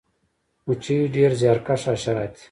[0.65, 2.39] مچۍ ډیر زیارکښه حشرات دي